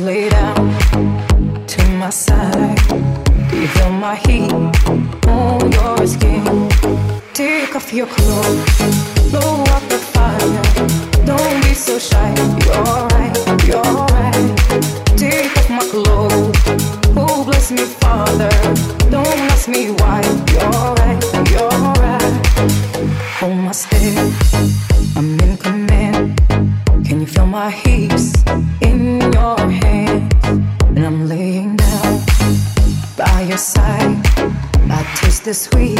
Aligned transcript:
later. 0.00 0.29
sweet. 35.54 35.98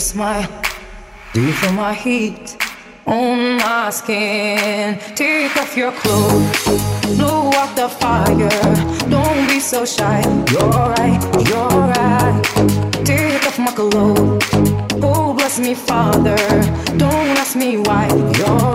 your 0.00 0.08
smile? 0.16 0.48
Do 1.34 1.40
you 1.46 1.52
feel 1.52 1.72
my 1.72 1.92
heat 1.92 2.46
on 3.06 3.58
my 3.58 3.90
skin? 3.90 4.98
Take 5.14 5.54
off 5.62 5.76
your 5.76 5.92
clothes, 6.00 6.64
blow 7.16 7.40
out 7.60 7.72
the 7.76 7.86
fire. 8.02 8.54
Don't 9.14 9.40
be 9.50 9.58
so 9.60 9.80
shy. 9.96 10.20
You're 10.52 10.76
right, 10.96 11.22
you're 11.50 11.80
right. 11.96 12.40
Take 13.04 13.44
off 13.48 13.58
my 13.66 13.72
clothes. 13.80 14.42
Oh, 15.10 15.34
bless 15.38 15.60
me, 15.66 15.74
Father. 15.74 16.38
Don't 17.02 17.26
ask 17.42 17.54
me 17.56 17.70
why. 17.86 18.06
You're 18.38 18.69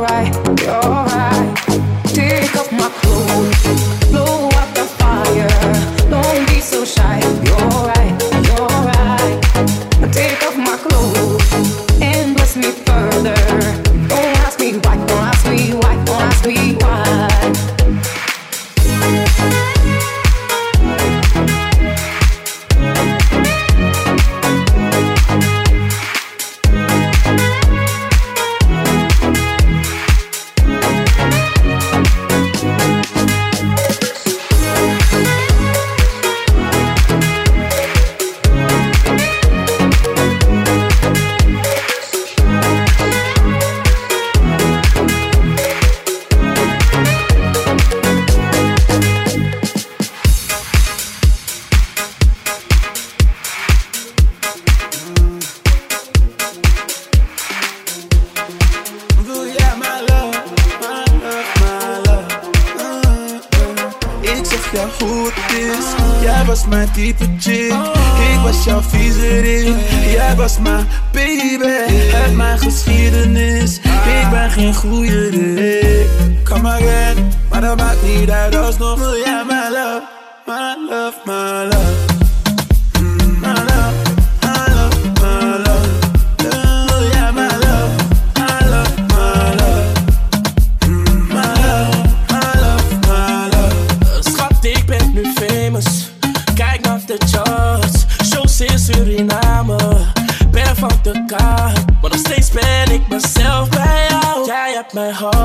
my 104.95 105.09
heart 105.09 105.44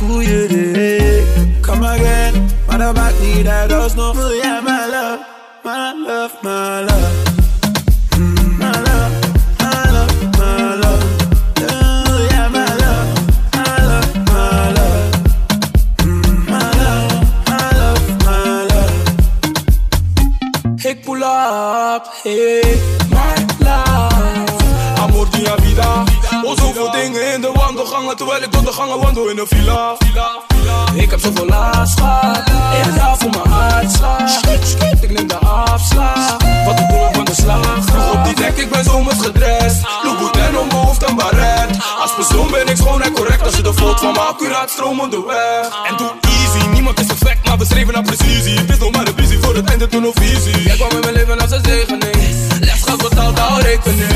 who 0.00 0.20
you 0.20 0.48
did. 0.48 1.64
Come 1.64 1.82
again, 1.82 2.34
what 2.66 2.80
about 2.80 3.14
me 3.20 3.42
that 3.42 3.68
does 3.68 3.96
no 3.96 4.12
fool? 4.12 4.34
Yeah, 4.36 4.60
my 4.60 4.86
love, 4.86 5.20
my 5.64 5.92
love, 5.92 6.42
my 6.42 6.80
love. 6.82 7.35
een 28.82 29.00
wandel 29.00 29.28
in 29.28 29.38
een 29.38 29.46
villa. 29.46 29.96
Ik 30.94 31.10
heb 31.10 31.20
zoveel 31.20 31.46
last 31.46 32.00
gehad. 32.00 32.38
Ik 32.86 32.94
daar 32.96 33.16
voor 33.18 33.30
mijn 33.30 33.48
hart 33.48 33.90
slaan. 33.90 34.24
Ik 35.00 35.10
neem 35.10 35.28
de 35.28 35.36
afslag. 35.36 36.36
Wat 36.64 36.76
de 36.76 36.86
boel 36.88 37.06
van 37.12 37.24
de 37.24 37.34
slag. 37.34 37.84
Vroeg 37.84 38.12
op 38.12 38.24
die 38.24 38.34
dek, 38.34 38.56
ik 38.56 38.70
ben 38.70 38.84
zomers 38.84 39.16
gedrest. 39.20 39.80
en 40.02 40.08
om 40.56 40.68
mijn 40.68 40.70
hoofd 40.76 41.02
en 41.02 41.16
baret. 41.16 41.68
Als 42.00 42.12
persoon 42.14 42.50
ben 42.50 42.68
ik 42.68 42.76
schoon 42.76 43.02
en 43.02 43.12
correct. 43.12 43.42
Als 43.42 43.56
je 43.56 43.62
de 43.62 43.74
foto 43.74 43.96
van 43.96 44.12
me 44.12 44.18
accuraat 44.20 44.70
stroom 44.70 44.96
weg. 44.96 45.86
En 45.90 45.96
doe 45.96 46.12
easy, 46.20 46.66
niemand 46.66 47.00
is 47.00 47.06
perfect, 47.06 47.44
maar 47.44 47.58
we 47.58 47.64
streven 47.64 47.92
naar 47.92 48.02
precisie. 48.02 48.60
Ik 48.60 48.78
nog 48.78 48.90
maar 48.92 49.06
een 49.06 49.14
visie 49.16 49.38
voor 49.38 49.54
het 49.54 49.68
einde 49.68 49.86
toen 49.86 50.06
of 50.06 50.14
visie. 50.20 50.62
Jij 50.62 50.76
kwam 50.76 50.90
in 50.90 51.00
mijn 51.00 51.12
leven 51.14 51.40
als 51.40 51.50
een 51.50 51.64
zegening. 51.64 52.16
Les 52.60 52.82
gaat 52.86 53.02
betaald, 53.08 53.38
hou 53.38 53.62
rekening. 53.62 54.15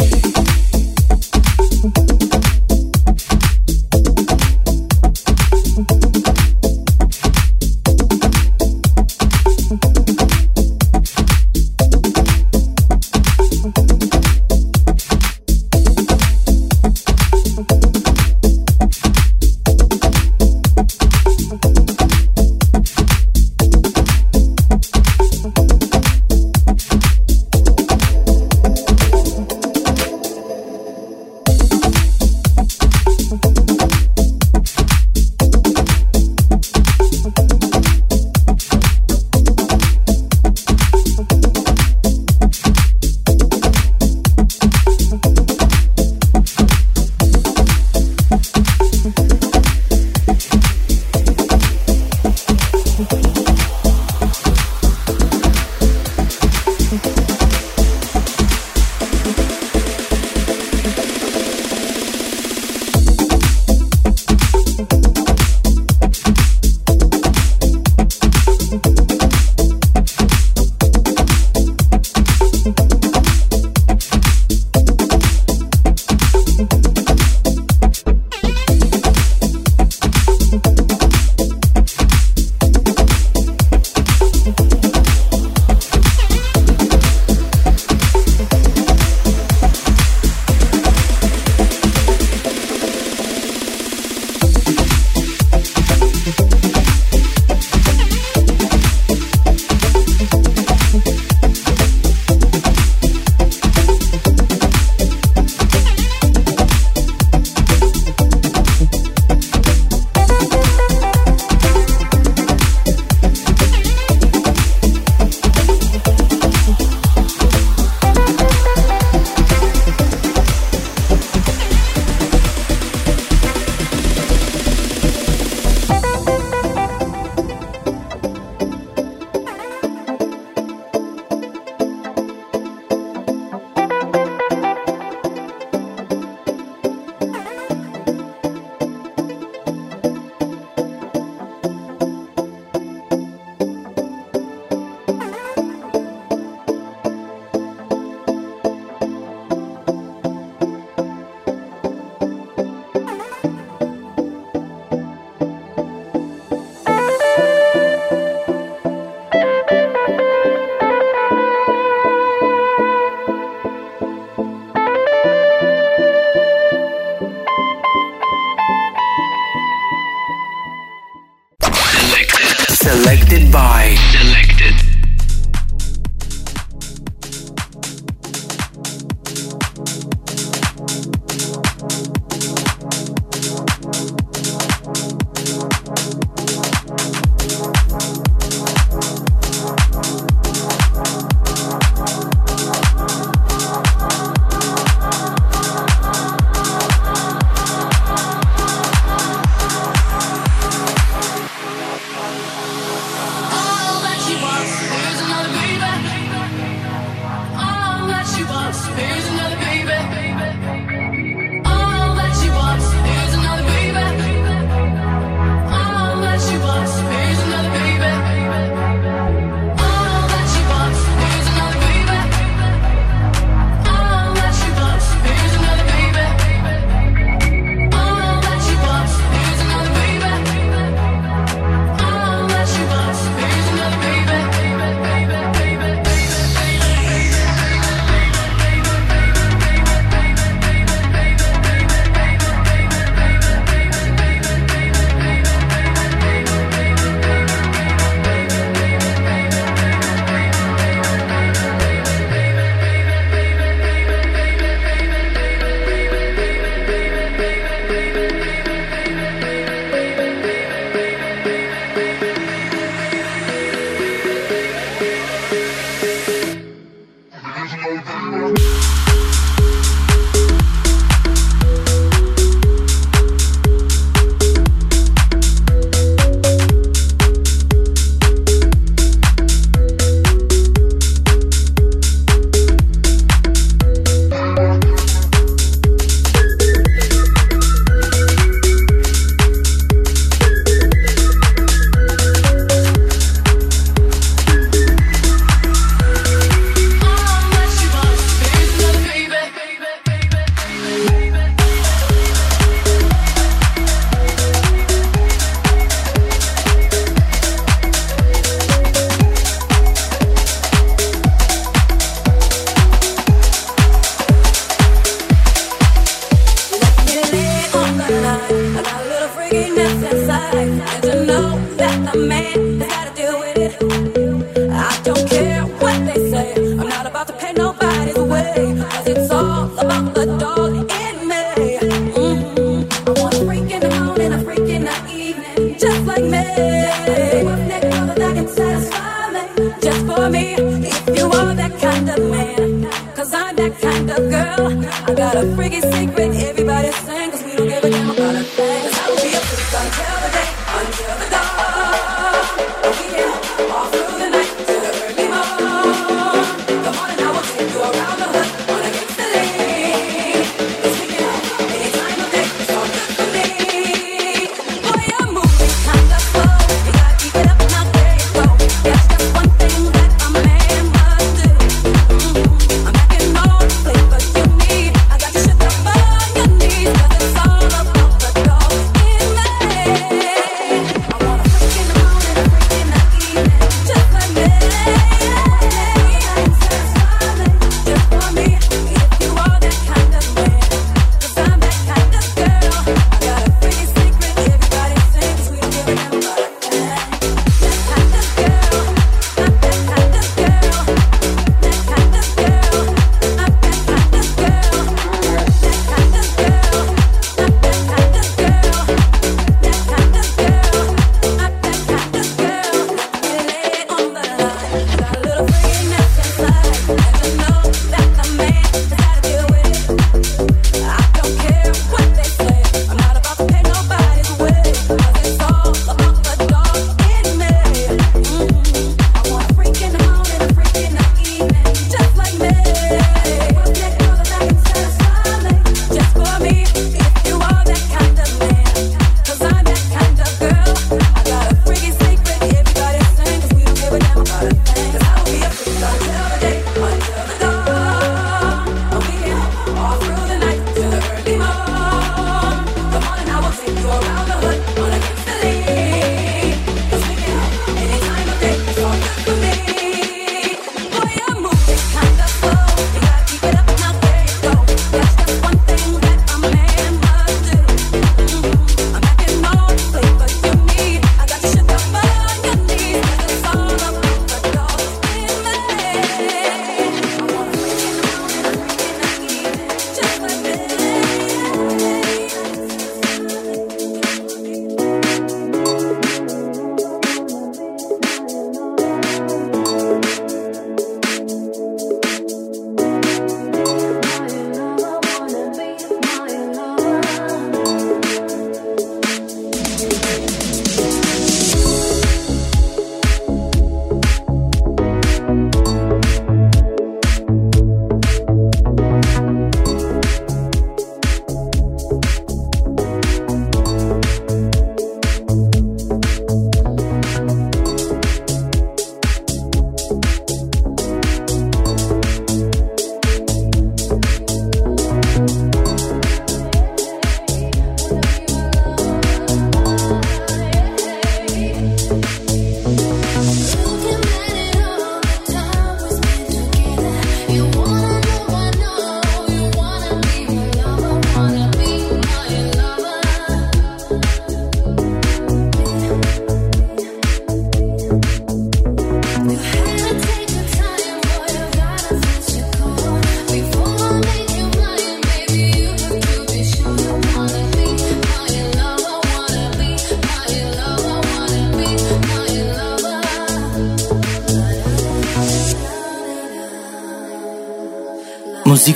got 345.33 345.43
a 345.45 345.47
freaking 345.55 345.91
secret. 345.97 346.20